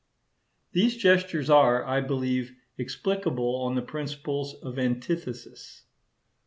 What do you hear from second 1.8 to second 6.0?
I believe, explicable on the principle of antithesis.